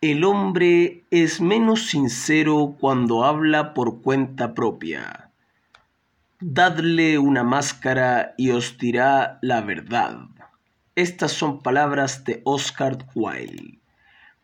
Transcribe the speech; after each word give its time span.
El 0.00 0.22
hombre 0.22 1.02
es 1.10 1.40
menos 1.40 1.88
sincero 1.88 2.76
cuando 2.78 3.24
habla 3.24 3.74
por 3.74 4.00
cuenta 4.00 4.54
propia. 4.54 5.32
Dadle 6.38 7.18
una 7.18 7.42
máscara 7.42 8.32
y 8.36 8.52
os 8.52 8.78
dirá 8.78 9.40
la 9.42 9.60
verdad. 9.60 10.20
Estas 10.94 11.32
son 11.32 11.64
palabras 11.64 12.22
de 12.22 12.42
Oscar 12.44 12.98
Wilde. 13.12 13.80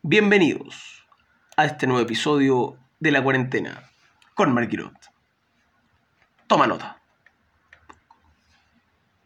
Bienvenidos 0.01 1.07
a 1.55 1.63
este 1.63 1.87
nuevo 1.87 2.01
episodio 2.01 2.77
de 2.99 3.11
La 3.11 3.23
Cuarentena 3.23 3.81
con 4.33 4.53
Marquirot. 4.53 5.09
Toma 6.47 6.67
nota. 6.67 6.99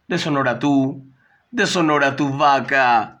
Deshonora 0.06 0.60
tú, 0.60 1.04
deshonora 1.50 2.14
tu 2.14 2.38
vaca. 2.38 3.19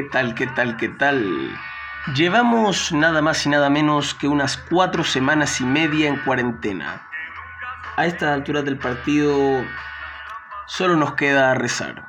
¿Qué 0.00 0.08
tal, 0.08 0.34
qué 0.34 0.46
tal, 0.46 0.78
qué 0.78 0.88
tal? 0.88 1.60
Llevamos 2.14 2.90
nada 2.90 3.20
más 3.20 3.44
y 3.44 3.50
nada 3.50 3.68
menos 3.68 4.14
que 4.14 4.28
unas 4.28 4.56
cuatro 4.56 5.04
semanas 5.04 5.60
y 5.60 5.64
media 5.64 6.08
en 6.08 6.16
cuarentena. 6.16 7.06
A 7.98 8.06
estas 8.06 8.30
alturas 8.30 8.64
del 8.64 8.78
partido 8.78 9.62
solo 10.64 10.96
nos 10.96 11.16
queda 11.16 11.52
rezar. 11.52 12.02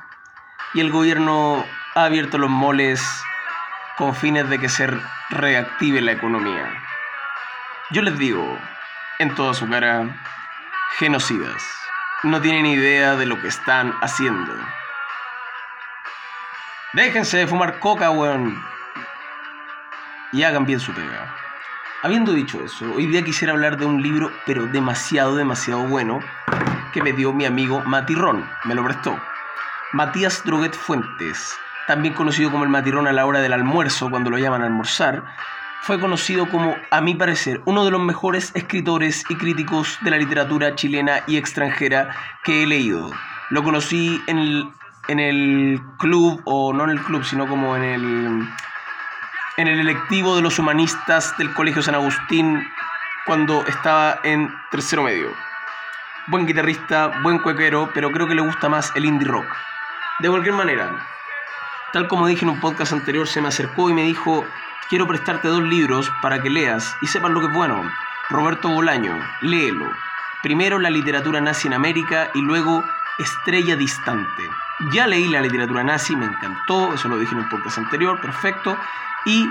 Y 0.72 0.80
el 0.80 0.90
gobierno 0.90 1.66
ha 1.94 2.04
abierto 2.04 2.38
los 2.38 2.48
moles 2.48 3.06
con 3.98 4.14
fines 4.14 4.48
de 4.48 4.58
que 4.58 4.70
se 4.70 4.88
reactive 5.28 6.00
la 6.00 6.12
economía. 6.12 6.72
Yo 7.90 8.00
les 8.00 8.18
digo, 8.18 8.58
en 9.18 9.34
toda 9.34 9.52
su 9.52 9.68
cara, 9.68 10.08
genocidas. 10.96 11.62
No 12.22 12.40
tienen 12.40 12.64
idea 12.64 13.16
de 13.16 13.26
lo 13.26 13.38
que 13.42 13.48
están 13.48 13.92
haciendo. 14.00 14.54
Déjense 16.94 17.38
de 17.38 17.46
fumar 17.46 17.78
coca, 17.78 18.10
weón. 18.10 18.62
Y 20.30 20.42
hagan 20.42 20.66
bien 20.66 20.78
su 20.78 20.92
pega. 20.92 21.34
Habiendo 22.02 22.32
dicho 22.32 22.62
eso, 22.62 22.84
hoy 22.94 23.06
día 23.06 23.24
quisiera 23.24 23.54
hablar 23.54 23.78
de 23.78 23.86
un 23.86 24.02
libro, 24.02 24.30
pero 24.44 24.66
demasiado, 24.66 25.36
demasiado 25.36 25.84
bueno, 25.84 26.20
que 26.92 27.02
me 27.02 27.14
dio 27.14 27.32
mi 27.32 27.46
amigo 27.46 27.80
Matirrón. 27.86 28.46
Me 28.64 28.74
lo 28.74 28.84
prestó. 28.84 29.18
Matías 29.92 30.44
Droguet 30.44 30.74
Fuentes, 30.74 31.56
también 31.86 32.12
conocido 32.12 32.50
como 32.50 32.64
el 32.64 32.70
Matirrón 32.70 33.06
a 33.06 33.12
la 33.12 33.24
hora 33.24 33.40
del 33.40 33.54
almuerzo, 33.54 34.10
cuando 34.10 34.28
lo 34.28 34.36
llaman 34.36 34.60
a 34.60 34.66
almorzar, 34.66 35.24
fue 35.80 35.98
conocido 35.98 36.46
como, 36.50 36.76
a 36.90 37.00
mi 37.00 37.14
parecer, 37.14 37.62
uno 37.64 37.86
de 37.86 37.90
los 37.90 38.02
mejores 38.02 38.52
escritores 38.54 39.24
y 39.30 39.36
críticos 39.36 39.98
de 40.02 40.10
la 40.10 40.18
literatura 40.18 40.74
chilena 40.74 41.22
y 41.26 41.38
extranjera 41.38 42.14
que 42.44 42.62
he 42.62 42.66
leído. 42.66 43.10
Lo 43.48 43.62
conocí 43.62 44.22
en 44.26 44.38
el, 44.38 44.68
en 45.08 45.20
el 45.20 45.80
club, 45.98 46.40
o 46.44 46.72
no 46.72 46.84
en 46.84 46.90
el 46.90 47.02
club, 47.02 47.24
sino 47.24 47.46
como 47.46 47.76
en 47.76 47.82
el, 47.82 48.48
en 49.56 49.68
el 49.68 49.80
electivo 49.80 50.36
de 50.36 50.42
los 50.42 50.58
humanistas 50.58 51.36
del 51.38 51.52
Colegio 51.52 51.82
San 51.82 51.94
Agustín 51.94 52.62
cuando 53.26 53.64
estaba 53.66 54.20
en 54.24 54.52
tercero 54.70 55.02
medio. 55.02 55.32
Buen 56.28 56.46
guitarrista, 56.46 57.20
buen 57.22 57.38
cuequero, 57.38 57.90
pero 57.94 58.10
creo 58.12 58.28
que 58.28 58.34
le 58.34 58.42
gusta 58.42 58.68
más 58.68 58.92
el 58.94 59.04
indie 59.04 59.26
rock. 59.26 59.46
De 60.20 60.30
cualquier 60.30 60.54
manera, 60.54 60.90
tal 61.92 62.06
como 62.06 62.26
dije 62.26 62.44
en 62.44 62.50
un 62.50 62.60
podcast 62.60 62.92
anterior, 62.92 63.26
se 63.26 63.40
me 63.40 63.48
acercó 63.48 63.90
y 63.90 63.94
me 63.94 64.02
dijo, 64.02 64.44
quiero 64.88 65.06
prestarte 65.06 65.48
dos 65.48 65.62
libros 65.62 66.10
para 66.22 66.40
que 66.40 66.50
leas 66.50 66.96
y 67.02 67.06
sepas 67.06 67.30
lo 67.30 67.40
que 67.40 67.46
es 67.46 67.52
bueno. 67.52 67.82
Roberto 68.30 68.68
Bolaño, 68.68 69.18
léelo. 69.40 69.90
Primero 70.42 70.78
la 70.78 70.90
literatura 70.90 71.40
nazi 71.40 71.68
en 71.68 71.74
América 71.74 72.30
y 72.34 72.40
luego 72.40 72.84
Estrella 73.18 73.76
Distante. 73.76 74.61
Ya 74.90 75.06
leí 75.06 75.28
la 75.28 75.40
literatura 75.40 75.84
nazi, 75.84 76.16
me 76.16 76.26
encantó, 76.26 76.92
eso 76.92 77.08
lo 77.08 77.18
dije 77.18 77.34
en 77.34 77.42
un 77.42 77.48
podcast 77.48 77.78
anterior, 77.78 78.20
perfecto. 78.20 78.76
Y 79.24 79.48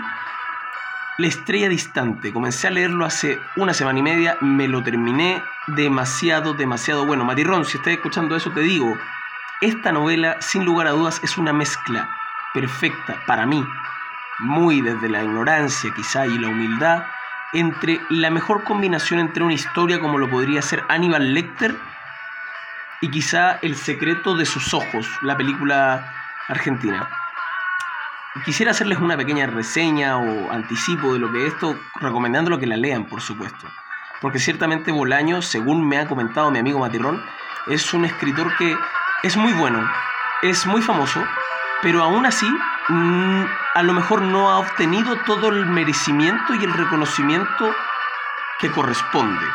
La 1.17 1.27
Estrella 1.27 1.69
Distante, 1.69 2.33
comencé 2.33 2.67
a 2.67 2.71
leerlo 2.71 3.05
hace 3.05 3.39
una 3.55 3.73
semana 3.73 3.99
y 3.99 4.01
media, 4.01 4.37
me 4.41 4.67
lo 4.67 4.83
terminé 4.83 5.41
demasiado, 5.67 6.53
demasiado 6.53 7.05
bueno. 7.05 7.23
Matirrón, 7.23 7.63
si 7.63 7.77
estás 7.77 7.93
escuchando 7.93 8.35
eso, 8.35 8.51
te 8.51 8.59
digo, 8.59 8.97
esta 9.61 9.93
novela, 9.93 10.35
sin 10.41 10.65
lugar 10.65 10.87
a 10.87 10.91
dudas, 10.91 11.21
es 11.23 11.37
una 11.37 11.53
mezcla 11.53 12.09
perfecta 12.53 13.23
para 13.25 13.45
mí, 13.45 13.63
muy 14.39 14.81
desde 14.81 15.07
la 15.07 15.23
ignorancia 15.23 15.93
quizá 15.95 16.25
y 16.25 16.37
la 16.37 16.49
humildad, 16.49 17.05
entre 17.53 18.01
la 18.09 18.31
mejor 18.31 18.63
combinación 18.63 19.19
entre 19.19 19.43
una 19.43 19.53
historia 19.53 19.99
como 19.99 20.17
lo 20.17 20.29
podría 20.29 20.61
ser 20.61 20.83
Aníbal 20.89 21.33
Lecter 21.33 21.77
y 23.01 23.09
quizá 23.09 23.57
El 23.61 23.75
secreto 23.75 24.35
de 24.35 24.45
sus 24.45 24.73
ojos, 24.73 25.07
la 25.23 25.35
película 25.35 26.13
argentina. 26.47 27.09
Quisiera 28.45 28.71
hacerles 28.71 28.99
una 28.99 29.17
pequeña 29.17 29.47
reseña 29.47 30.17
o 30.17 30.51
anticipo 30.51 31.13
de 31.13 31.19
lo 31.19 31.31
que 31.31 31.47
es 31.47 31.53
esto, 31.53 31.77
recomendándolo 31.99 32.59
que 32.59 32.67
la 32.67 32.77
lean, 32.77 33.05
por 33.05 33.21
supuesto. 33.21 33.67
Porque 34.21 34.39
ciertamente 34.39 34.91
Bolaño, 34.91 35.41
según 35.41 35.85
me 35.87 35.97
ha 35.97 36.07
comentado 36.07 36.51
mi 36.51 36.59
amigo 36.59 36.79
Matirrón, 36.79 37.21
es 37.67 37.93
un 37.93 38.05
escritor 38.05 38.55
que 38.55 38.77
es 39.23 39.35
muy 39.35 39.51
bueno, 39.53 39.89
es 40.43 40.65
muy 40.67 40.81
famoso, 40.81 41.21
pero 41.81 42.03
aún 42.03 42.25
así 42.25 42.47
mm, 42.87 43.43
a 43.73 43.83
lo 43.83 43.93
mejor 43.93 44.21
no 44.21 44.51
ha 44.51 44.59
obtenido 44.59 45.17
todo 45.25 45.49
el 45.49 45.65
merecimiento 45.65 46.53
y 46.53 46.63
el 46.63 46.73
reconocimiento 46.73 47.73
que 48.59 48.71
corresponde. 48.71 49.45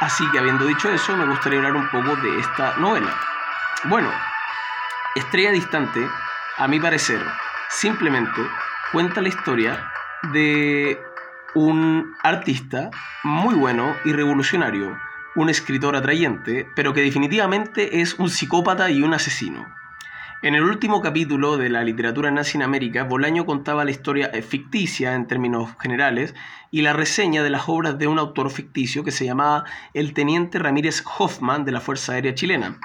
Así 0.00 0.24
que 0.30 0.38
habiendo 0.38 0.64
dicho 0.64 0.90
eso, 0.90 1.16
me 1.16 1.26
gustaría 1.26 1.58
hablar 1.58 1.76
un 1.76 1.88
poco 1.88 2.14
de 2.16 2.38
esta 2.38 2.76
novela. 2.76 3.12
Bueno, 3.84 4.10
Estrella 5.16 5.50
Distante, 5.50 6.08
a 6.56 6.68
mi 6.68 6.78
parecer, 6.78 7.20
simplemente 7.68 8.40
cuenta 8.92 9.20
la 9.20 9.28
historia 9.28 9.90
de 10.32 11.00
un 11.54 12.14
artista 12.22 12.90
muy 13.24 13.54
bueno 13.54 13.96
y 14.04 14.12
revolucionario, 14.12 14.96
un 15.34 15.48
escritor 15.48 15.96
atrayente, 15.96 16.70
pero 16.76 16.92
que 16.92 17.00
definitivamente 17.00 18.00
es 18.00 18.14
un 18.14 18.30
psicópata 18.30 18.90
y 18.90 19.02
un 19.02 19.14
asesino. 19.14 19.77
En 20.40 20.54
el 20.54 20.62
último 20.62 21.02
capítulo 21.02 21.56
de 21.56 21.68
la 21.68 21.82
literatura 21.82 22.30
nazi 22.30 22.58
en 22.58 22.62
América, 22.62 23.02
Bolaño 23.02 23.44
contaba 23.44 23.84
la 23.84 23.90
historia 23.90 24.30
ficticia 24.48 25.16
en 25.16 25.26
términos 25.26 25.70
generales 25.80 26.32
y 26.70 26.82
la 26.82 26.92
reseña 26.92 27.42
de 27.42 27.50
las 27.50 27.68
obras 27.68 27.98
de 27.98 28.06
un 28.06 28.20
autor 28.20 28.48
ficticio 28.50 29.02
que 29.02 29.10
se 29.10 29.24
llamaba 29.24 29.64
el 29.94 30.14
teniente 30.14 30.60
Ramírez 30.60 31.02
Hoffman 31.18 31.64
de 31.64 31.72
la 31.72 31.80
Fuerza 31.80 32.12
Aérea 32.12 32.36
Chilena. 32.36 32.78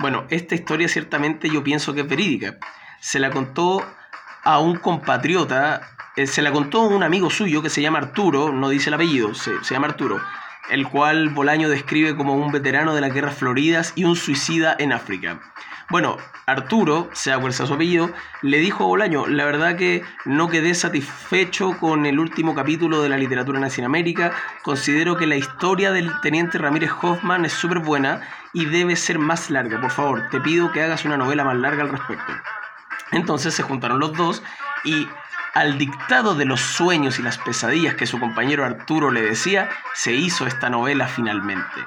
Bueno, 0.00 0.24
esta 0.30 0.56
historia 0.56 0.88
ciertamente 0.88 1.48
yo 1.48 1.62
pienso 1.62 1.94
que 1.94 2.00
es 2.00 2.08
verídica. 2.08 2.58
Se 2.98 3.20
la 3.20 3.30
contó 3.30 3.86
a 4.42 4.58
un 4.58 4.76
compatriota, 4.76 5.82
eh, 6.16 6.26
se 6.26 6.42
la 6.42 6.50
contó 6.50 6.80
a 6.80 6.88
un 6.88 7.04
amigo 7.04 7.30
suyo 7.30 7.62
que 7.62 7.70
se 7.70 7.82
llama 7.82 7.98
Arturo, 7.98 8.50
no 8.50 8.68
dice 8.68 8.90
el 8.90 8.94
apellido, 8.94 9.32
se, 9.32 9.52
se 9.62 9.74
llama 9.74 9.86
Arturo, 9.86 10.20
el 10.70 10.88
cual 10.88 11.28
Bolaño 11.28 11.68
describe 11.68 12.16
como 12.16 12.34
un 12.34 12.50
veterano 12.50 12.96
de 12.96 13.00
las 13.00 13.14
guerras 13.14 13.36
floridas 13.36 13.92
y 13.94 14.02
un 14.02 14.16
suicida 14.16 14.74
en 14.76 14.92
África. 14.92 15.40
Bueno, 15.88 16.16
Arturo, 16.46 17.08
sea 17.12 17.38
cual 17.38 17.52
sea 17.52 17.66
su 17.66 17.74
apellido, 17.74 18.10
le 18.42 18.58
dijo 18.58 18.82
a 18.82 18.86
Bolaño, 18.88 19.28
la 19.28 19.44
verdad 19.44 19.76
que 19.76 20.02
no 20.24 20.48
quedé 20.48 20.74
satisfecho 20.74 21.78
con 21.78 22.06
el 22.06 22.18
último 22.18 22.56
capítulo 22.56 23.02
de 23.02 23.08
la 23.08 23.16
literatura 23.16 23.60
en 23.60 23.84
América, 23.84 24.32
considero 24.62 25.16
que 25.16 25.28
la 25.28 25.36
historia 25.36 25.92
del 25.92 26.10
teniente 26.22 26.58
Ramírez 26.58 26.90
Hoffman 27.00 27.44
es 27.44 27.52
súper 27.52 27.78
buena 27.78 28.22
y 28.52 28.64
debe 28.64 28.96
ser 28.96 29.20
más 29.20 29.48
larga, 29.48 29.80
por 29.80 29.92
favor, 29.92 30.28
te 30.28 30.40
pido 30.40 30.72
que 30.72 30.82
hagas 30.82 31.04
una 31.04 31.16
novela 31.16 31.44
más 31.44 31.56
larga 31.56 31.84
al 31.84 31.90
respecto. 31.90 32.32
Entonces 33.12 33.54
se 33.54 33.62
juntaron 33.62 34.00
los 34.00 34.12
dos 34.12 34.42
y 34.84 35.08
al 35.54 35.78
dictado 35.78 36.34
de 36.34 36.46
los 36.46 36.60
sueños 36.60 37.20
y 37.20 37.22
las 37.22 37.38
pesadillas 37.38 37.94
que 37.94 38.06
su 38.06 38.18
compañero 38.18 38.64
Arturo 38.64 39.12
le 39.12 39.22
decía, 39.22 39.70
se 39.94 40.12
hizo 40.12 40.48
esta 40.48 40.68
novela 40.68 41.06
finalmente. 41.06 41.80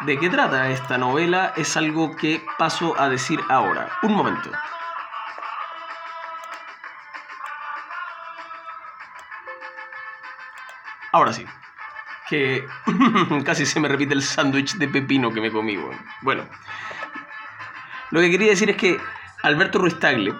¿De 0.00 0.18
qué 0.18 0.28
trata 0.28 0.68
esta 0.68 0.98
novela? 0.98 1.54
Es 1.56 1.74
algo 1.76 2.14
que 2.16 2.44
paso 2.58 3.00
a 3.00 3.08
decir 3.08 3.40
ahora. 3.48 3.88
Un 4.02 4.12
momento. 4.12 4.50
Ahora 11.12 11.32
sí. 11.32 11.46
Que 12.28 12.66
casi 13.44 13.64
se 13.64 13.80
me 13.80 13.88
repite 13.88 14.12
el 14.12 14.22
sándwich 14.22 14.74
de 14.74 14.86
pepino 14.86 15.32
que 15.32 15.40
me 15.40 15.50
comí. 15.50 15.78
Bueno. 16.20 16.44
lo 18.10 18.20
que 18.20 18.30
quería 18.30 18.50
decir 18.50 18.68
es 18.68 18.76
que 18.76 19.00
Alberto 19.42 19.78
Ruiz 19.78 19.98
Tagle, 19.98 20.34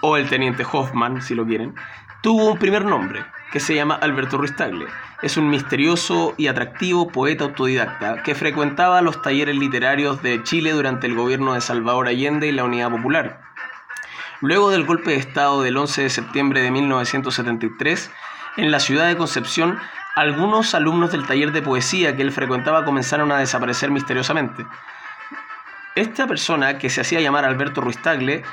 o 0.00 0.16
el 0.16 0.28
teniente 0.28 0.64
Hoffman, 0.70 1.22
si 1.22 1.34
lo 1.34 1.44
quieren, 1.44 1.74
tuvo 2.22 2.52
un 2.52 2.58
primer 2.58 2.84
nombre. 2.84 3.24
que 3.50 3.58
se 3.58 3.74
llama 3.74 3.96
Alberto 3.96 4.38
Ruiz 4.38 4.54
Tagle. 4.54 4.86
Es 5.20 5.36
un 5.36 5.50
misterioso 5.50 6.34
y 6.36 6.46
atractivo 6.46 7.08
poeta 7.08 7.42
autodidacta 7.42 8.22
que 8.22 8.36
frecuentaba 8.36 9.02
los 9.02 9.20
talleres 9.20 9.56
literarios 9.56 10.22
de 10.22 10.44
Chile 10.44 10.70
durante 10.70 11.08
el 11.08 11.16
gobierno 11.16 11.54
de 11.54 11.60
Salvador 11.60 12.06
Allende 12.06 12.46
y 12.46 12.52
la 12.52 12.62
Unidad 12.62 12.92
Popular. 12.92 13.40
Luego 14.40 14.70
del 14.70 14.84
golpe 14.84 15.10
de 15.10 15.16
Estado 15.16 15.60
del 15.62 15.76
11 15.76 16.02
de 16.02 16.10
septiembre 16.10 16.62
de 16.62 16.70
1973, 16.70 18.12
en 18.58 18.70
la 18.70 18.78
ciudad 18.78 19.08
de 19.08 19.16
Concepción, 19.16 19.80
algunos 20.14 20.76
alumnos 20.76 21.10
del 21.10 21.26
taller 21.26 21.50
de 21.50 21.62
poesía 21.62 22.14
que 22.14 22.22
él 22.22 22.30
frecuentaba 22.30 22.84
comenzaron 22.84 23.32
a 23.32 23.38
desaparecer 23.38 23.90
misteriosamente. 23.90 24.64
Esta 25.96 26.28
persona, 26.28 26.78
que 26.78 26.90
se 26.90 27.00
hacía 27.00 27.20
llamar 27.20 27.44
Alberto 27.44 27.80
Ruiz 27.80 28.00
Tagle, 28.00 28.44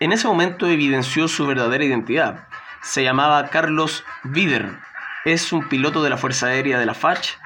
en 0.00 0.12
ese 0.12 0.28
momento 0.28 0.66
evidenció 0.66 1.28
su 1.28 1.46
verdadera 1.46 1.84
identidad. 1.84 2.46
Se 2.82 3.02
llamaba 3.02 3.48
Carlos 3.48 4.04
Vider, 4.22 4.76
es 5.24 5.52
un 5.52 5.68
piloto 5.68 6.02
de 6.02 6.10
la 6.10 6.16
Fuerza 6.16 6.46
Aérea 6.46 6.78
de 6.78 6.86
la 6.86 6.94
FACH 6.94 7.36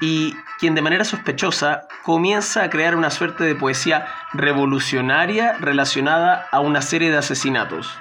y 0.00 0.36
quien 0.58 0.74
de 0.74 0.82
manera 0.82 1.04
sospechosa 1.04 1.86
comienza 2.02 2.62
a 2.62 2.70
crear 2.70 2.96
una 2.96 3.10
suerte 3.10 3.44
de 3.44 3.54
poesía 3.54 4.06
revolucionaria 4.32 5.56
relacionada 5.60 6.46
a 6.50 6.60
una 6.60 6.82
serie 6.82 7.10
de 7.10 7.18
asesinatos. 7.18 7.98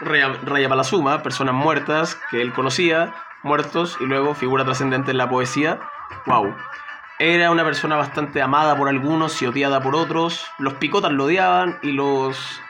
Raya, 0.00 0.28
Raya 0.44 0.68
Palazuma, 0.68 1.22
personas 1.22 1.54
muertas 1.54 2.18
que 2.30 2.40
él 2.40 2.52
conocía, 2.52 3.12
muertos 3.42 3.96
y 4.00 4.04
luego 4.04 4.34
figura 4.34 4.64
trascendente 4.64 5.10
en 5.10 5.18
la 5.18 5.28
poesía. 5.28 5.80
¡Wow! 6.26 6.54
Era 7.18 7.50
una 7.50 7.64
persona 7.64 7.96
bastante 7.96 8.40
amada 8.40 8.76
por 8.76 8.88
algunos 8.88 9.40
y 9.42 9.46
odiada 9.46 9.82
por 9.82 9.94
otros. 9.94 10.46
Los 10.58 10.74
picotas 10.74 11.12
lo 11.12 11.24
odiaban 11.24 11.78
y 11.82 11.92
los 11.92 12.62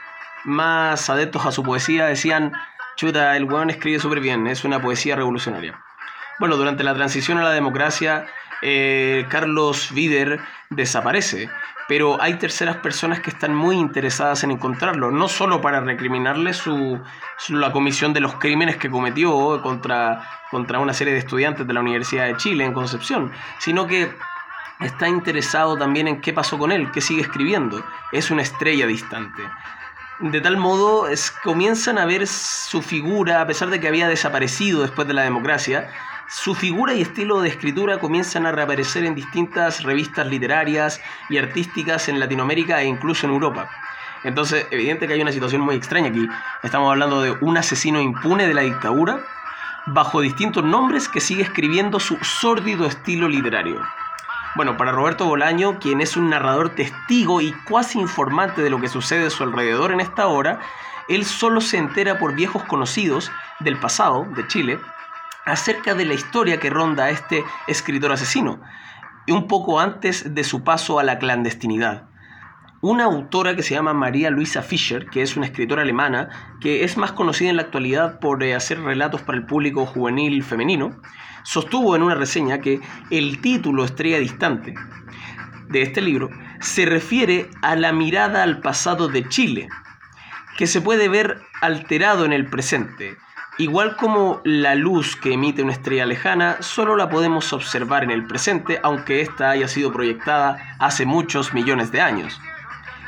más 0.43 1.09
adeptos 1.09 1.45
a 1.45 1.51
su 1.51 1.63
poesía 1.63 2.05
decían, 2.05 2.53
chuta, 2.95 3.35
el 3.35 3.45
weón 3.45 3.69
escribe 3.69 3.99
súper 3.99 4.19
bien, 4.19 4.47
es 4.47 4.63
una 4.63 4.81
poesía 4.81 5.15
revolucionaria. 5.15 5.79
Bueno, 6.39 6.55
durante 6.57 6.83
la 6.83 6.93
transición 6.93 7.37
a 7.37 7.43
la 7.43 7.51
democracia, 7.51 8.25
eh, 8.61 9.25
Carlos 9.29 9.91
Vider 9.93 10.39
desaparece, 10.69 11.49
pero 11.87 12.21
hay 12.21 12.35
terceras 12.35 12.77
personas 12.77 13.19
que 13.19 13.29
están 13.31 13.53
muy 13.53 13.75
interesadas 13.75 14.43
en 14.43 14.51
encontrarlo, 14.51 15.11
no 15.11 15.27
solo 15.27 15.61
para 15.61 15.81
recriminarle 15.81 16.53
su, 16.53 16.99
su- 17.37 17.55
la 17.55 17.71
comisión 17.71 18.13
de 18.13 18.21
los 18.21 18.35
crímenes 18.35 18.77
que 18.77 18.89
cometió 18.89 19.61
contra, 19.61 20.21
contra 20.49 20.79
una 20.79 20.93
serie 20.93 21.13
de 21.13 21.19
estudiantes 21.19 21.67
de 21.67 21.73
la 21.73 21.81
Universidad 21.81 22.25
de 22.25 22.37
Chile 22.37 22.63
en 22.65 22.73
Concepción, 22.73 23.31
sino 23.59 23.87
que 23.87 24.11
está 24.79 25.07
interesado 25.07 25.77
también 25.77 26.07
en 26.07 26.21
qué 26.21 26.33
pasó 26.33 26.57
con 26.57 26.71
él, 26.71 26.89
qué 26.91 27.01
sigue 27.01 27.21
escribiendo. 27.21 27.83
Es 28.11 28.31
una 28.31 28.41
estrella 28.41 28.87
distante. 28.87 29.43
De 30.21 30.39
tal 30.39 30.55
modo, 30.55 31.07
comienzan 31.43 31.97
a 31.97 32.05
ver 32.05 32.27
su 32.27 32.83
figura, 32.83 33.41
a 33.41 33.47
pesar 33.47 33.71
de 33.71 33.79
que 33.79 33.87
había 33.87 34.07
desaparecido 34.07 34.83
después 34.83 35.07
de 35.07 35.15
la 35.15 35.23
democracia, 35.23 35.89
su 36.29 36.53
figura 36.53 36.93
y 36.93 37.01
estilo 37.01 37.41
de 37.41 37.49
escritura 37.49 37.97
comienzan 37.99 38.45
a 38.45 38.51
reaparecer 38.51 39.03
en 39.03 39.15
distintas 39.15 39.81
revistas 39.81 40.27
literarias 40.27 41.01
y 41.29 41.39
artísticas 41.39 42.07
en 42.07 42.19
Latinoamérica 42.19 42.79
e 42.81 42.85
incluso 42.85 43.25
en 43.25 43.33
Europa. 43.33 43.67
Entonces, 44.23 44.67
evidente 44.69 45.07
que 45.07 45.13
hay 45.13 45.21
una 45.23 45.31
situación 45.31 45.61
muy 45.61 45.75
extraña 45.75 46.09
aquí. 46.09 46.27
Estamos 46.61 46.91
hablando 46.91 47.21
de 47.21 47.31
un 47.41 47.57
asesino 47.57 47.99
impune 47.99 48.47
de 48.47 48.53
la 48.53 48.61
dictadura, 48.61 49.21
bajo 49.87 50.21
distintos 50.21 50.63
nombres, 50.63 51.09
que 51.09 51.19
sigue 51.19 51.41
escribiendo 51.41 51.99
su 51.99 52.15
sórdido 52.17 52.85
estilo 52.85 53.27
literario. 53.27 53.81
Bueno, 54.53 54.75
para 54.75 54.91
Roberto 54.91 55.25
Bolaño, 55.25 55.79
quien 55.79 56.01
es 56.01 56.17
un 56.17 56.29
narrador 56.29 56.75
testigo 56.75 57.39
y 57.39 57.53
cuasi 57.53 57.99
informante 57.99 58.61
de 58.61 58.69
lo 58.69 58.81
que 58.81 58.89
sucede 58.89 59.27
a 59.27 59.29
su 59.29 59.43
alrededor 59.43 59.93
en 59.93 60.01
esta 60.01 60.27
hora, 60.27 60.59
él 61.07 61.23
solo 61.23 61.61
se 61.61 61.77
entera 61.77 62.19
por 62.19 62.35
viejos 62.35 62.63
conocidos 62.63 63.31
del 63.61 63.79
pasado 63.79 64.25
de 64.35 64.45
Chile 64.47 64.79
acerca 65.45 65.93
de 65.93 66.03
la 66.03 66.15
historia 66.15 66.59
que 66.59 66.69
ronda 66.69 67.05
a 67.05 67.09
este 67.11 67.45
escritor 67.67 68.11
asesino, 68.11 68.59
un 69.29 69.47
poco 69.47 69.79
antes 69.79 70.35
de 70.35 70.43
su 70.43 70.65
paso 70.65 70.99
a 70.99 71.03
la 71.03 71.17
clandestinidad. 71.17 72.10
Una 72.83 73.03
autora 73.03 73.55
que 73.55 73.61
se 73.61 73.75
llama 73.75 73.93
María 73.93 74.31
Luisa 74.31 74.63
Fischer, 74.63 75.05
que 75.05 75.21
es 75.21 75.37
una 75.37 75.45
escritora 75.45 75.83
alemana, 75.83 76.57
que 76.59 76.83
es 76.83 76.97
más 76.97 77.11
conocida 77.11 77.51
en 77.51 77.57
la 77.57 77.61
actualidad 77.61 78.19
por 78.19 78.41
eh, 78.41 78.55
hacer 78.55 78.81
relatos 78.81 79.21
para 79.21 79.37
el 79.37 79.45
público 79.45 79.85
juvenil 79.85 80.43
femenino, 80.43 80.99
sostuvo 81.43 81.95
en 81.95 82.01
una 82.01 82.15
reseña 82.15 82.57
que 82.57 82.81
el 83.11 83.39
título 83.39 83.85
Estrella 83.85 84.17
Distante 84.17 84.73
de 85.69 85.83
este 85.83 86.01
libro 86.01 86.31
se 86.59 86.87
refiere 86.87 87.51
a 87.61 87.75
la 87.75 87.93
mirada 87.93 88.41
al 88.41 88.61
pasado 88.61 89.09
de 89.09 89.29
Chile, 89.29 89.69
que 90.57 90.65
se 90.65 90.81
puede 90.81 91.07
ver 91.07 91.39
alterado 91.61 92.25
en 92.25 92.33
el 92.33 92.47
presente. 92.47 93.15
Igual 93.59 93.95
como 93.95 94.41
la 94.43 94.73
luz 94.73 95.15
que 95.15 95.33
emite 95.33 95.61
una 95.61 95.73
estrella 95.73 96.07
lejana, 96.07 96.57
solo 96.61 96.95
la 96.95 97.09
podemos 97.09 97.53
observar 97.53 98.03
en 98.03 98.09
el 98.09 98.25
presente, 98.25 98.79
aunque 98.81 99.21
ésta 99.21 99.51
haya 99.51 99.67
sido 99.67 99.93
proyectada 99.93 100.75
hace 100.79 101.05
muchos 101.05 101.53
millones 101.53 101.91
de 101.91 102.01
años. 102.01 102.41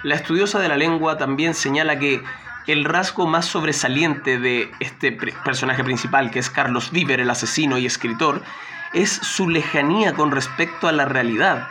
La 0.03 0.15
estudiosa 0.15 0.59
de 0.59 0.67
la 0.67 0.75
lengua 0.75 1.17
también 1.17 1.53
señala 1.53 1.97
que 1.97 2.21
el 2.67 2.83
rasgo 2.83 3.25
más 3.25 3.45
sobresaliente 3.45 4.37
de 4.37 4.69
este 4.81 5.13
personaje 5.13 5.81
principal, 5.81 6.29
que 6.29 6.39
es 6.39 6.49
Carlos 6.49 6.91
Viver, 6.91 7.21
el 7.21 7.29
asesino 7.29 7.77
y 7.77 7.85
escritor, 7.85 8.41
es 8.93 9.09
su 9.09 9.49
lejanía 9.49 10.13
con 10.13 10.31
respecto 10.31 10.89
a 10.89 10.91
la 10.91 11.05
realidad. 11.05 11.69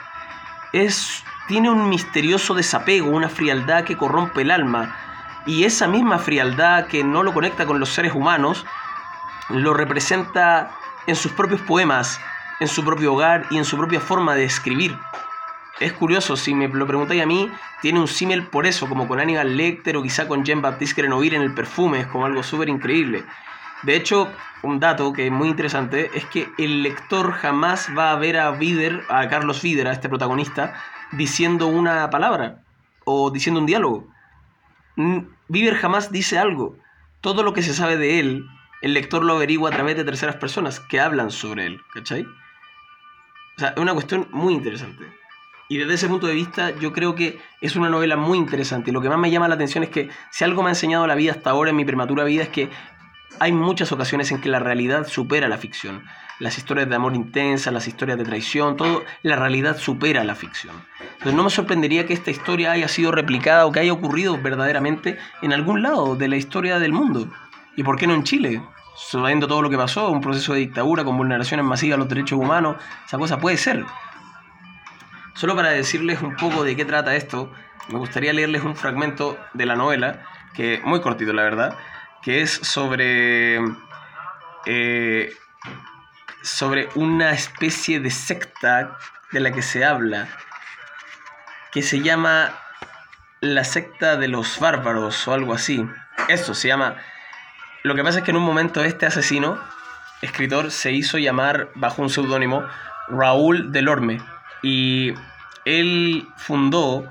Es, 0.72 1.22
tiene 1.46 1.68
un 1.68 1.90
misterioso 1.90 2.54
desapego, 2.54 3.10
una 3.10 3.28
frialdad 3.28 3.84
que 3.84 3.98
corrompe 3.98 4.40
el 4.40 4.50
alma, 4.50 4.96
y 5.44 5.64
esa 5.64 5.86
misma 5.86 6.18
frialdad 6.18 6.86
que 6.86 7.04
no 7.04 7.22
lo 7.22 7.34
conecta 7.34 7.66
con 7.66 7.80
los 7.80 7.90
seres 7.90 8.14
humanos, 8.14 8.64
lo 9.50 9.74
representa 9.74 10.70
en 11.06 11.16
sus 11.16 11.32
propios 11.32 11.60
poemas, 11.60 12.18
en 12.60 12.68
su 12.68 12.82
propio 12.82 13.12
hogar 13.12 13.44
y 13.50 13.58
en 13.58 13.66
su 13.66 13.76
propia 13.76 14.00
forma 14.00 14.34
de 14.34 14.44
escribir. 14.44 14.96
Es 15.82 15.92
curioso, 15.94 16.36
si 16.36 16.54
me 16.54 16.68
lo 16.68 16.86
preguntáis 16.86 17.22
a 17.22 17.26
mí, 17.26 17.50
tiene 17.80 17.98
un 17.98 18.06
símil 18.06 18.46
por 18.46 18.66
eso, 18.66 18.88
como 18.88 19.08
con 19.08 19.18
Aníbal 19.18 19.56
Lecter 19.56 19.96
o 19.96 20.02
quizá 20.04 20.28
con 20.28 20.44
Jean-Baptiste 20.44 21.02
Grenouille 21.02 21.34
en 21.34 21.42
El 21.42 21.54
Perfume, 21.54 21.98
es 21.98 22.06
como 22.06 22.24
algo 22.24 22.44
súper 22.44 22.68
increíble. 22.68 23.24
De 23.82 23.96
hecho, 23.96 24.30
un 24.62 24.78
dato 24.78 25.12
que 25.12 25.26
es 25.26 25.32
muy 25.32 25.48
interesante 25.48 26.08
es 26.14 26.24
que 26.26 26.48
el 26.56 26.84
lector 26.84 27.32
jamás 27.32 27.88
va 27.98 28.12
a 28.12 28.16
ver 28.16 28.38
a 28.38 28.52
Vider, 28.52 29.02
a 29.08 29.28
Carlos 29.28 29.60
Vider, 29.60 29.88
a 29.88 29.92
este 29.92 30.08
protagonista, 30.08 30.80
diciendo 31.10 31.66
una 31.66 32.08
palabra 32.10 32.62
o 33.04 33.32
diciendo 33.32 33.58
un 33.58 33.66
diálogo. 33.66 34.06
Viver 35.48 35.74
jamás 35.74 36.12
dice 36.12 36.38
algo. 36.38 36.76
Todo 37.20 37.42
lo 37.42 37.54
que 37.54 37.62
se 37.62 37.74
sabe 37.74 37.96
de 37.96 38.20
él, 38.20 38.46
el 38.82 38.94
lector 38.94 39.24
lo 39.24 39.34
averigua 39.34 39.70
a 39.70 39.72
través 39.72 39.96
de 39.96 40.04
terceras 40.04 40.36
personas 40.36 40.78
que 40.78 41.00
hablan 41.00 41.32
sobre 41.32 41.66
él, 41.66 41.80
¿cachai? 41.92 42.22
O 42.22 43.58
sea, 43.58 43.70
es 43.70 43.78
una 43.78 43.94
cuestión 43.94 44.28
muy 44.30 44.54
interesante. 44.54 45.21
Y 45.68 45.78
desde 45.78 45.94
ese 45.94 46.08
punto 46.08 46.26
de 46.26 46.34
vista, 46.34 46.70
yo 46.78 46.92
creo 46.92 47.14
que 47.14 47.38
es 47.60 47.76
una 47.76 47.88
novela 47.88 48.16
muy 48.16 48.38
interesante. 48.38 48.92
Lo 48.92 49.00
que 49.00 49.08
más 49.08 49.18
me 49.18 49.30
llama 49.30 49.48
la 49.48 49.54
atención 49.54 49.84
es 49.84 49.90
que 49.90 50.10
si 50.30 50.44
algo 50.44 50.62
me 50.62 50.68
ha 50.68 50.72
enseñado 50.72 51.06
la 51.06 51.14
vida 51.14 51.32
hasta 51.32 51.50
ahora 51.50 51.70
en 51.70 51.76
mi 51.76 51.84
prematura 51.84 52.24
vida 52.24 52.42
es 52.42 52.48
que 52.50 52.68
hay 53.38 53.52
muchas 53.52 53.90
ocasiones 53.92 54.30
en 54.30 54.40
que 54.40 54.48
la 54.48 54.58
realidad 54.58 55.06
supera 55.06 55.48
la 55.48 55.58
ficción. 55.58 56.04
Las 56.38 56.58
historias 56.58 56.88
de 56.88 56.96
amor 56.96 57.14
intensa, 57.14 57.70
las 57.70 57.88
historias 57.88 58.18
de 58.18 58.24
traición, 58.24 58.76
todo, 58.76 59.04
la 59.22 59.36
realidad 59.36 59.78
supera 59.78 60.24
la 60.24 60.34
ficción. 60.34 60.74
Entonces 61.00 61.34
no 61.34 61.44
me 61.44 61.50
sorprendería 61.50 62.06
que 62.06 62.14
esta 62.14 62.30
historia 62.30 62.72
haya 62.72 62.88
sido 62.88 63.12
replicada 63.12 63.66
o 63.66 63.72
que 63.72 63.80
haya 63.80 63.92
ocurrido 63.92 64.40
verdaderamente 64.40 65.18
en 65.40 65.52
algún 65.52 65.82
lado 65.82 66.16
de 66.16 66.28
la 66.28 66.36
historia 66.36 66.78
del 66.78 66.92
mundo. 66.92 67.28
¿Y 67.76 67.82
por 67.82 67.96
qué 67.96 68.06
no 68.06 68.14
en 68.14 68.24
Chile? 68.24 68.60
Sabiendo 68.96 69.46
todo 69.46 69.62
lo 69.62 69.70
que 69.70 69.76
pasó, 69.76 70.10
un 70.10 70.20
proceso 70.20 70.52
de 70.52 70.60
dictadura 70.60 71.04
con 71.04 71.16
vulneraciones 71.16 71.64
masivas 71.64 71.94
a 71.96 71.98
los 71.98 72.08
derechos 72.08 72.38
humanos, 72.38 72.76
esa 73.06 73.18
cosa 73.18 73.38
puede 73.38 73.56
ser. 73.56 73.84
Solo 75.34 75.56
para 75.56 75.70
decirles 75.70 76.20
un 76.22 76.36
poco 76.36 76.62
de 76.64 76.76
qué 76.76 76.84
trata 76.84 77.14
esto, 77.14 77.52
me 77.88 77.98
gustaría 77.98 78.32
leerles 78.32 78.62
un 78.62 78.76
fragmento 78.76 79.38
de 79.54 79.66
la 79.66 79.76
novela, 79.76 80.24
que 80.54 80.80
muy 80.84 81.00
cortito 81.00 81.32
la 81.32 81.42
verdad, 81.42 81.76
que 82.22 82.42
es 82.42 82.50
sobre 82.50 83.58
eh, 84.66 85.34
sobre 86.42 86.88
una 86.94 87.32
especie 87.32 88.00
de 88.00 88.10
secta 88.10 88.96
de 89.32 89.40
la 89.40 89.52
que 89.52 89.62
se 89.62 89.84
habla, 89.84 90.28
que 91.72 91.82
se 91.82 92.00
llama 92.00 92.50
la 93.40 93.64
secta 93.64 94.16
de 94.16 94.28
los 94.28 94.60
bárbaros 94.60 95.26
o 95.26 95.32
algo 95.32 95.54
así. 95.54 95.88
Eso 96.28 96.54
se 96.54 96.68
llama. 96.68 96.96
Lo 97.82 97.94
que 97.94 98.04
pasa 98.04 98.18
es 98.18 98.24
que 98.24 98.30
en 98.30 98.36
un 98.36 98.44
momento 98.44 98.84
este 98.84 99.06
asesino, 99.06 99.58
escritor, 100.20 100.70
se 100.70 100.92
hizo 100.92 101.18
llamar 101.18 101.70
bajo 101.74 102.02
un 102.02 102.10
seudónimo 102.10 102.64
Raúl 103.08 103.72
Delorme 103.72 104.20
y 104.62 105.14
él 105.64 106.26
fundó 106.36 107.08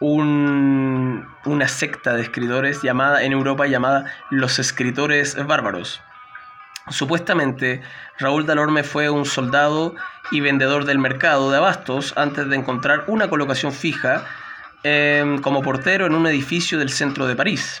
un- 0.00 1.26
una 1.44 1.68
secta 1.68 2.14
de 2.14 2.22
escritores 2.22 2.82
llamada 2.82 3.22
en 3.22 3.32
Europa 3.32 3.66
llamada 3.66 4.06
los 4.30 4.58
escritores 4.58 5.36
bárbaros. 5.46 6.00
Supuestamente, 6.88 7.82
Raúl 8.18 8.46
Dalorme 8.46 8.82
fue 8.82 9.10
un 9.10 9.24
soldado 9.26 9.94
y 10.30 10.40
vendedor 10.40 10.86
del 10.86 10.98
mercado 10.98 11.50
de 11.50 11.58
abastos 11.58 12.14
antes 12.16 12.48
de 12.48 12.56
encontrar 12.56 13.04
una 13.06 13.28
colocación 13.28 13.72
fija 13.72 14.24
eh, 14.82 15.38
como 15.42 15.60
portero 15.60 16.06
en 16.06 16.14
un 16.14 16.26
edificio 16.26 16.78
del 16.78 16.88
centro 16.90 17.26
de 17.26 17.36
París. 17.36 17.80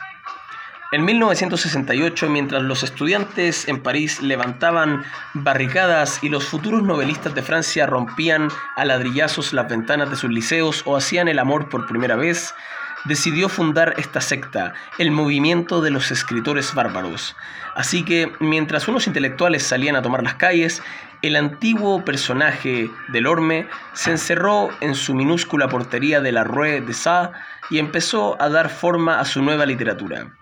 En 0.92 1.04
1968, 1.04 2.28
mientras 2.28 2.64
los 2.64 2.82
estudiantes 2.82 3.68
en 3.68 3.80
París 3.80 4.20
levantaban 4.22 5.04
barricadas 5.34 6.18
y 6.20 6.28
los 6.28 6.46
futuros 6.46 6.82
novelistas 6.82 7.32
de 7.32 7.42
Francia 7.42 7.86
rompían 7.86 8.48
a 8.74 8.84
ladrillazos 8.84 9.52
las 9.52 9.68
ventanas 9.68 10.10
de 10.10 10.16
sus 10.16 10.30
liceos 10.30 10.82
o 10.86 10.96
hacían 10.96 11.28
el 11.28 11.38
amor 11.38 11.68
por 11.68 11.86
primera 11.86 12.16
vez, 12.16 12.56
decidió 13.04 13.48
fundar 13.48 13.94
esta 13.98 14.20
secta, 14.20 14.74
el 14.98 15.12
movimiento 15.12 15.80
de 15.80 15.90
los 15.90 16.10
escritores 16.10 16.74
bárbaros. 16.74 17.36
Así 17.76 18.04
que, 18.04 18.32
mientras 18.40 18.88
unos 18.88 19.06
intelectuales 19.06 19.62
salían 19.62 19.94
a 19.94 20.02
tomar 20.02 20.24
las 20.24 20.34
calles, 20.34 20.82
el 21.22 21.36
antiguo 21.36 22.04
personaje 22.04 22.90
del 23.12 23.28
Orme 23.28 23.68
se 23.92 24.10
encerró 24.10 24.70
en 24.80 24.96
su 24.96 25.14
minúscula 25.14 25.68
portería 25.68 26.20
de 26.20 26.32
la 26.32 26.42
Rue 26.42 26.80
de 26.80 26.94
Sa 26.94 27.30
y 27.70 27.78
empezó 27.78 28.42
a 28.42 28.48
dar 28.48 28.70
forma 28.70 29.20
a 29.20 29.24
su 29.24 29.40
nueva 29.40 29.66
literatura. 29.66 30.32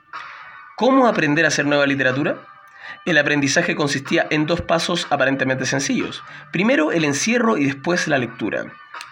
¿Cómo 0.79 1.09
aprender 1.09 1.45
a 1.45 1.49
hacer 1.49 1.67
nueva 1.67 1.87
literatura? 1.87 2.39
El 3.05 3.19
aprendizaje 3.19 3.75
consistía 3.75 4.29
en 4.31 4.47
dos 4.47 4.61
pasos 4.61 5.09
aparentemente 5.11 5.67
sencillos. 5.67 6.23
Primero 6.53 6.93
el 6.93 7.05
encierro 7.05 7.57
y 7.57 7.65
después 7.65 8.07
la 8.07 8.17
lectura. 8.17 8.67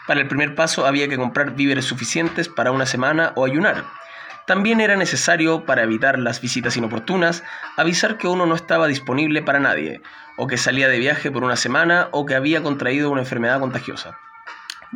Para 0.06 0.20
el 0.20 0.28
primer 0.28 0.54
paso 0.54 0.86
había 0.86 1.08
que 1.08 1.16
comprar 1.16 1.56
víveres 1.56 1.84
suficientes 1.84 2.48
para 2.48 2.70
una 2.70 2.86
semana 2.86 3.32
o 3.34 3.44
ayunar. 3.44 3.82
También 4.46 4.80
era 4.80 4.94
necesario, 4.94 5.64
para 5.64 5.82
evitar 5.82 6.20
las 6.20 6.40
visitas 6.40 6.76
inoportunas, 6.76 7.42
avisar 7.76 8.16
que 8.16 8.28
uno 8.28 8.46
no 8.46 8.54
estaba 8.54 8.86
disponible 8.86 9.42
para 9.42 9.58
nadie, 9.58 10.02
o 10.36 10.46
que 10.46 10.58
salía 10.58 10.86
de 10.86 11.00
viaje 11.00 11.32
por 11.32 11.42
una 11.42 11.56
semana, 11.56 12.10
o 12.12 12.26
que 12.26 12.36
había 12.36 12.62
contraído 12.62 13.10
una 13.10 13.22
enfermedad 13.22 13.58
contagiosa. 13.58 14.16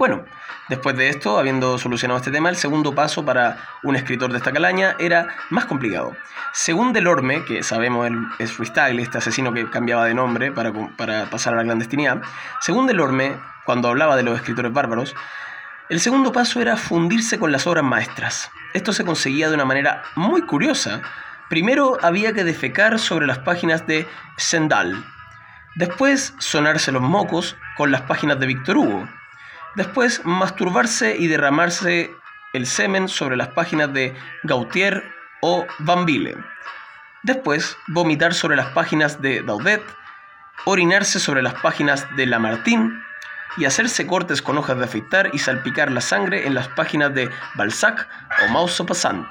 Bueno, 0.01 0.25
después 0.71 0.97
de 0.97 1.11
esto, 1.11 1.39
habiendo 1.39 1.77
solucionado 1.77 2.17
este 2.17 2.31
tema, 2.31 2.49
el 2.49 2.57
segundo 2.57 2.95
paso 2.95 3.23
para 3.23 3.59
un 3.83 3.97
escritor 3.97 4.33
de 4.33 4.39
esta 4.39 4.51
calaña 4.51 4.97
era 4.99 5.29
más 5.51 5.67
complicado. 5.67 6.17
Según 6.55 6.95
Delorme, 6.95 7.45
que 7.45 7.63
sabemos 7.63 8.11
es 8.39 8.51
freestyle, 8.51 8.99
este 8.99 9.19
asesino 9.19 9.53
que 9.53 9.69
cambiaba 9.69 10.07
de 10.07 10.15
nombre 10.15 10.53
para, 10.53 10.73
para 10.97 11.27
pasar 11.29 11.53
a 11.53 11.59
la 11.59 11.65
clandestinidad, 11.65 12.23
según 12.63 12.87
Delorme, 12.87 13.37
cuando 13.67 13.89
hablaba 13.89 14.17
de 14.17 14.23
los 14.23 14.39
escritores 14.39 14.73
bárbaros, 14.73 15.15
el 15.91 16.01
segundo 16.01 16.33
paso 16.33 16.63
era 16.63 16.79
fundirse 16.79 17.39
con 17.39 17.53
las 17.53 17.67
obras 17.67 17.85
maestras. 17.85 18.51
Esto 18.73 18.95
se 18.95 19.05
conseguía 19.05 19.51
de 19.51 19.55
una 19.55 19.67
manera 19.67 20.05
muy 20.15 20.41
curiosa. 20.41 21.03
Primero 21.51 21.99
había 22.01 22.33
que 22.33 22.45
defecar 22.45 22.99
sobre 22.99 23.27
las 23.27 23.41
páginas 23.41 23.87
de 23.87 24.09
Stendhal. 24.39 25.05
Después 25.75 26.33
sonarse 26.39 26.91
los 26.91 27.03
mocos 27.03 27.59
con 27.77 27.91
las 27.91 28.01
páginas 28.01 28.41
de 28.41 28.47
Victor 28.47 28.79
Hugo. 28.79 29.20
Después 29.77 30.23
masturbarse 30.25 31.17
y 31.17 31.29
derramarse 31.29 32.11
el 32.53 32.67
semen 32.67 33.09
sobre 33.09 33.37
las 33.37 33.49
páginas 33.49 33.93
de 33.93 34.15
Gautier 34.43 35.05
o 35.41 35.67
Van 35.79 36.07
Ville. 36.07 36.37
Después 37.23 37.77
vomitar 37.89 38.35
sobre 38.35 38.57
las 38.57 38.69
páginas 38.69 39.21
de 39.21 39.43
Daudet, 39.43 39.83
orinarse 40.65 41.21
sobre 41.21 41.43
las 41.43 41.55
páginas 41.55 42.07
de 42.17 42.27
Lamartine 42.27 42.91
y 43.57 43.65
hacerse 43.65 44.07
cortes 44.07 44.43
con 44.43 44.59
hojas 44.59 44.79
de 44.79 44.85
afeitar 44.85 45.31
y 45.33 45.39
salpicar 45.39 45.91
la 45.93 46.01
sangre 46.01 46.47
en 46.47 46.55
las 46.55 46.69
páginas 46.69 47.15
de 47.15 47.31
Balzac 47.55 48.09
o 48.45 48.53
Maupassant. 48.53 49.27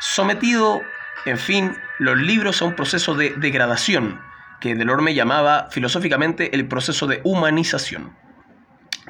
Sometido, 0.00 0.82
en 1.26 1.38
fin, 1.38 1.76
los 1.98 2.16
libros 2.16 2.60
a 2.60 2.64
un 2.64 2.74
proceso 2.74 3.14
de 3.14 3.34
degradación, 3.36 4.20
que 4.60 4.74
Delorme 4.74 5.14
llamaba 5.14 5.68
filosóficamente 5.70 6.54
el 6.54 6.66
proceso 6.66 7.06
de 7.06 7.20
humanización. 7.24 8.16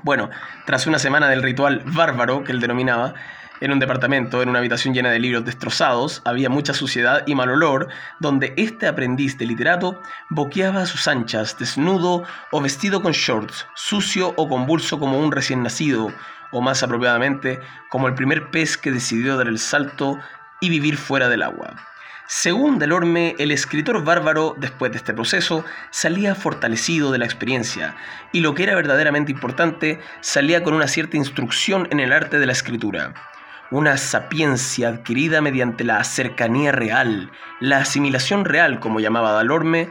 Bueno, 0.04 0.28
tras 0.66 0.86
una 0.86 0.98
semana 0.98 1.30
del 1.30 1.42
ritual 1.42 1.80
bárbaro 1.86 2.44
que 2.44 2.52
él 2.52 2.60
denominaba, 2.60 3.14
en 3.62 3.72
un 3.72 3.78
departamento, 3.78 4.42
en 4.42 4.50
una 4.50 4.58
habitación 4.58 4.92
llena 4.92 5.10
de 5.10 5.18
libros 5.18 5.46
destrozados, 5.46 6.20
había 6.26 6.50
mucha 6.50 6.74
suciedad 6.74 7.22
y 7.26 7.34
mal 7.34 7.48
olor, 7.48 7.88
donde 8.20 8.52
este 8.58 8.86
aprendiz 8.86 9.38
de 9.38 9.46
literato 9.46 10.02
boqueaba 10.28 10.82
a 10.82 10.86
sus 10.86 11.08
anchas, 11.08 11.56
desnudo 11.58 12.24
o 12.50 12.60
vestido 12.60 13.00
con 13.00 13.12
shorts, 13.12 13.66
sucio 13.74 14.34
o 14.36 14.46
convulso 14.46 14.98
como 14.98 15.18
un 15.18 15.32
recién 15.32 15.62
nacido, 15.62 16.12
o 16.52 16.60
más 16.60 16.82
apropiadamente, 16.82 17.60
como 17.88 18.06
el 18.06 18.14
primer 18.14 18.50
pez 18.50 18.76
que 18.76 18.90
decidió 18.90 19.38
dar 19.38 19.46
el 19.46 19.58
salto 19.58 20.18
y 20.60 20.68
vivir 20.68 20.98
fuera 20.98 21.30
del 21.30 21.44
agua. 21.44 21.76
Según 22.26 22.78
Delorme, 22.78 23.36
el 23.38 23.50
escritor 23.50 24.02
bárbaro, 24.02 24.56
después 24.58 24.92
de 24.92 24.98
este 24.98 25.12
proceso, 25.12 25.64
salía 25.90 26.34
fortalecido 26.34 27.12
de 27.12 27.18
la 27.18 27.26
experiencia, 27.26 27.96
y 28.32 28.40
lo 28.40 28.54
que 28.54 28.62
era 28.62 28.74
verdaderamente 28.74 29.32
importante, 29.32 30.00
salía 30.20 30.62
con 30.62 30.72
una 30.72 30.88
cierta 30.88 31.18
instrucción 31.18 31.86
en 31.90 32.00
el 32.00 32.12
arte 32.12 32.38
de 32.38 32.46
la 32.46 32.52
escritura 32.52 33.14
una 33.70 33.96
sapiencia 33.96 34.88
adquirida 34.88 35.40
mediante 35.40 35.82
la 35.82 36.04
cercanía 36.04 36.70
real, 36.70 37.32
la 37.58 37.78
asimilación 37.78 38.44
real, 38.44 38.78
como 38.78 39.00
llamaba 39.00 39.32
Dalorme, 39.32 39.88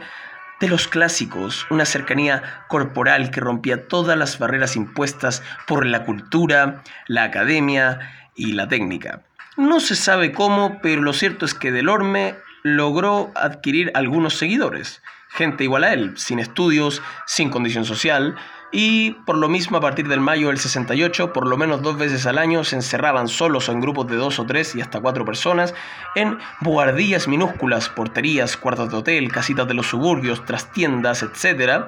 de 0.60 0.68
los 0.68 0.88
clásicos, 0.88 1.66
una 1.68 1.84
cercanía 1.84 2.64
corporal 2.68 3.30
que 3.30 3.40
rompía 3.40 3.86
todas 3.86 4.16
las 4.16 4.38
barreras 4.38 4.76
impuestas 4.76 5.42
por 5.66 5.84
la 5.84 6.04
cultura, 6.04 6.82
la 7.08 7.24
academia 7.24 7.98
y 8.34 8.52
la 8.52 8.68
técnica. 8.68 9.22
No 9.56 9.78
se 9.78 9.94
sabe 9.94 10.32
cómo, 10.32 10.80
pero 10.82 11.00
lo 11.02 11.12
cierto 11.12 11.44
es 11.44 11.54
que 11.54 11.70
Delorme 11.70 12.34
logró 12.64 13.30
adquirir 13.36 13.92
algunos 13.94 14.36
seguidores, 14.36 15.00
gente 15.28 15.62
igual 15.62 15.84
a 15.84 15.92
él, 15.92 16.14
sin 16.16 16.40
estudios, 16.40 17.02
sin 17.26 17.50
condición 17.50 17.84
social, 17.84 18.34
y 18.72 19.12
por 19.26 19.36
lo 19.36 19.48
mismo 19.48 19.76
a 19.76 19.80
partir 19.80 20.08
del 20.08 20.20
mayo 20.20 20.48
del 20.48 20.58
68, 20.58 21.32
por 21.32 21.46
lo 21.46 21.56
menos 21.56 21.82
dos 21.82 21.96
veces 21.96 22.26
al 22.26 22.38
año 22.38 22.64
se 22.64 22.74
encerraban 22.74 23.28
solos 23.28 23.68
o 23.68 23.72
en 23.72 23.80
grupos 23.80 24.08
de 24.08 24.16
dos 24.16 24.40
o 24.40 24.46
tres 24.46 24.74
y 24.74 24.80
hasta 24.80 25.00
cuatro 25.00 25.24
personas 25.24 25.74
en 26.16 26.38
buhardillas 26.60 27.28
minúsculas, 27.28 27.88
porterías, 27.88 28.56
cuartos 28.56 28.90
de 28.90 28.96
hotel, 28.96 29.30
casitas 29.30 29.68
de 29.68 29.74
los 29.74 29.86
suburbios, 29.86 30.44
trastiendas, 30.44 31.22
etc. 31.22 31.84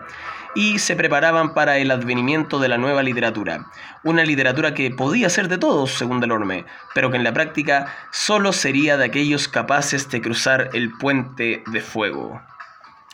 Y 0.56 0.78
se 0.78 0.96
preparaban 0.96 1.52
para 1.52 1.76
el 1.76 1.90
advenimiento 1.90 2.58
de 2.58 2.68
la 2.68 2.78
nueva 2.78 3.02
literatura. 3.02 3.66
Una 4.02 4.24
literatura 4.24 4.72
que 4.72 4.90
podía 4.90 5.28
ser 5.28 5.48
de 5.48 5.58
todos, 5.58 5.90
según 5.90 6.18
Delorme, 6.18 6.64
pero 6.94 7.10
que 7.10 7.18
en 7.18 7.24
la 7.24 7.34
práctica 7.34 7.94
solo 8.10 8.54
sería 8.54 8.96
de 8.96 9.04
aquellos 9.04 9.48
capaces 9.48 10.08
de 10.10 10.22
cruzar 10.22 10.70
el 10.72 10.90
puente 10.96 11.62
de 11.66 11.80
fuego. 11.82 12.40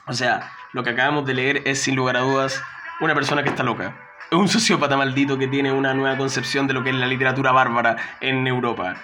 O 0.07 0.13
sea, 0.13 0.53
lo 0.73 0.85
que 0.85 0.91
acabamos 0.91 1.27
de 1.27 1.35
leer 1.35 1.63
es 1.65 1.83
sin 1.83 1.97
lugar 1.97 2.17
a 2.17 2.21
dudas 2.21 2.63
una 3.01 3.15
persona 3.15 3.43
que 3.43 3.49
está 3.49 3.65
loca. 3.65 3.97
Un 4.31 4.49
sociópata 4.49 4.97
maldito 4.97 5.37
que 5.37 5.49
tiene 5.49 5.73
una 5.73 5.95
nueva 5.95 6.17
concepción 6.17 6.69
de 6.69 6.75
lo 6.75 6.85
que 6.85 6.91
es 6.91 6.97
la 6.97 7.07
literatura 7.07 7.51
bárbara 7.51 7.97
en 8.21 8.47
Europa. 8.47 8.95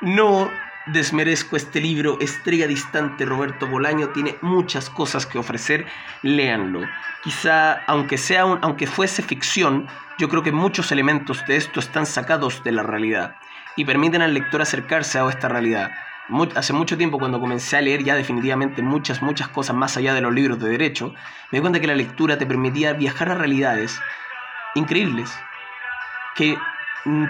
No 0.00 0.50
desmerezco 0.86 1.56
este 1.56 1.80
libro, 1.80 2.18
Estrella 2.20 2.66
Distante, 2.66 3.24
Roberto 3.24 3.66
Bolaño, 3.66 4.10
tiene 4.10 4.36
muchas 4.40 4.88
cosas 4.90 5.26
que 5.26 5.38
ofrecer, 5.38 5.86
léanlo. 6.22 6.80
Quizá, 7.22 7.84
aunque, 7.86 8.18
sea 8.18 8.42
aunque 8.42 8.86
fuese 8.86 9.22
ficción, 9.22 9.86
yo 10.18 10.28
creo 10.28 10.42
que 10.42 10.52
muchos 10.52 10.92
elementos 10.92 11.44
de 11.46 11.56
esto 11.56 11.80
están 11.80 12.06
sacados 12.06 12.62
de 12.64 12.72
la 12.72 12.82
realidad 12.82 13.36
y 13.76 13.84
permiten 13.84 14.22
al 14.22 14.34
lector 14.34 14.62
acercarse 14.62 15.18
a 15.18 15.28
esta 15.28 15.48
realidad 15.48 15.90
hace 16.54 16.72
mucho 16.72 16.96
tiempo 16.96 17.18
cuando 17.18 17.40
comencé 17.40 17.76
a 17.76 17.80
leer 17.80 18.02
ya 18.02 18.14
definitivamente 18.14 18.82
muchas, 18.82 19.22
muchas 19.22 19.48
cosas 19.48 19.76
más 19.76 19.96
allá 19.96 20.14
de 20.14 20.20
los 20.20 20.34
libros 20.34 20.58
de 20.58 20.68
derecho, 20.68 21.14
me 21.50 21.58
di 21.58 21.60
cuenta 21.60 21.80
que 21.80 21.86
la 21.86 21.94
lectura 21.94 22.36
te 22.36 22.46
permitía 22.46 22.92
viajar 22.94 23.30
a 23.30 23.34
realidades 23.34 24.00
increíbles 24.74 25.32
que 26.34 26.58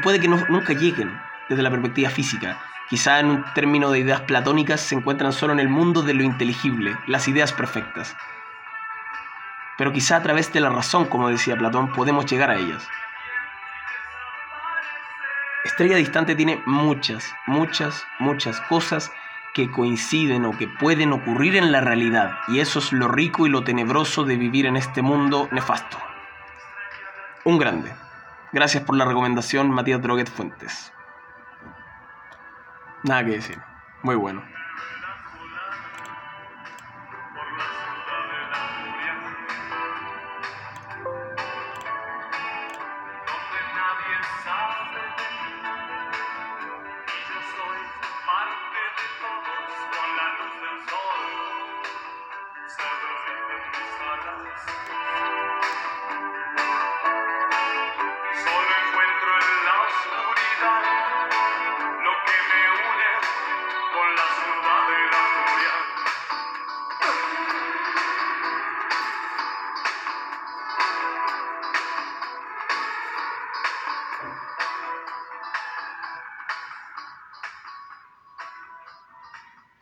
puede 0.03 0.19
que 0.19 0.29
nunca 0.29 0.73
lleguen 0.73 1.19
desde 1.49 1.63
la 1.63 1.71
perspectiva 1.71 2.11
física. 2.11 2.59
Quizá 2.89 3.19
en 3.19 3.27
un 3.27 3.45
término 3.55 3.91
de 3.91 3.99
ideas 3.99 4.21
platónicas 4.23 4.81
se 4.81 4.95
encuentran 4.95 5.33
solo 5.33 5.53
en 5.53 5.61
el 5.61 5.69
mundo 5.69 6.03
de 6.03 6.15
lo 6.15 6.23
inteligible, 6.23 6.97
las 7.07 7.27
ideas 7.27 7.53
perfectas. 7.53 8.17
Pero 9.77 9.93
quizá 9.93 10.17
a 10.17 10.23
través 10.23 10.53
de 10.53 10.61
la 10.61 10.71
razón, 10.71 11.07
como 11.07 11.29
decía 11.29 11.57
Platón, 11.57 11.93
podemos 11.93 12.27
llegar 12.27 12.51
a 12.51 12.57
ellas. 12.57 12.87
Estrella 15.65 15.97
Distante 15.97 16.37
tiene 16.37 16.63
muchas, 16.65 17.35
muchas, 17.47 18.07
muchas 18.21 18.61
cosas 18.63 19.13
que 19.53 19.71
coinciden 19.71 20.45
o 20.45 20.57
que 20.57 20.69
pueden 20.69 21.13
ocurrir 21.13 21.57
en 21.57 21.73
la 21.73 21.81
realidad. 21.81 22.39
Y 22.47 22.61
eso 22.61 22.79
es 22.79 22.93
lo 22.93 23.09
rico 23.09 23.47
y 23.47 23.51
lo 23.51 23.65
tenebroso 23.65 24.25
de 24.25 24.37
vivir 24.37 24.67
en 24.67 24.77
este 24.77 25.03
mundo 25.03 25.49
nefasto. 25.51 25.99
Un 27.45 27.59
grande. 27.59 27.93
Gracias 28.53 28.85
por 28.85 28.97
la 28.97 29.05
recomendación, 29.05 29.71
Matías 29.71 30.01
Droguet 30.01 30.31
Fuentes. 30.31 30.93
Nada 33.07 33.25
que 33.25 33.31
decir. 33.33 33.57
Muy 34.03 34.17
bueno. 34.17 34.43